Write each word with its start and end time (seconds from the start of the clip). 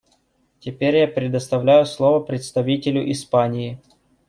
Теперь 0.59 0.95
я 0.95 1.07
предоставляю 1.07 1.85
слово 1.85 2.21
представителю 2.21 3.11
Испании. 3.11 3.79